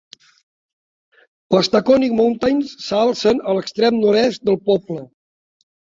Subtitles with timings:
[1.57, 5.05] Les Taconic Mountains s'alcen a l'extrem nord-est del poble.